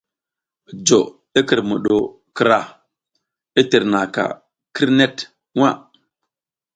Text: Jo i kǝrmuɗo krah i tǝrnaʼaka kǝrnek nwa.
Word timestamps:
Jo 0.87 0.97
i 1.39 1.41
kǝrmuɗo 1.47 1.95
krah 2.37 2.67
i 3.59 3.61
tǝrnaʼaka 3.69 4.23
kǝrnek 4.75 5.15
nwa. 5.55 5.69